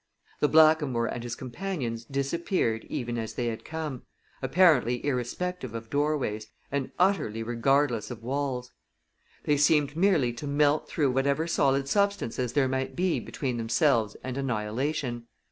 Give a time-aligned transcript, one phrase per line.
[0.39, 4.01] The blackamoor and his companions disappeared even as they had come,
[4.41, 8.73] apparently irrespective of doorways, and utterly regardless of walls.
[9.43, 14.39] They seemed merely to melt through whatever solid substances there might be between themselves and
[14.39, 15.27] annihilation.